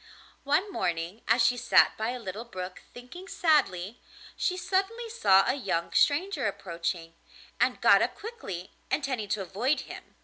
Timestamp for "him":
9.81-10.15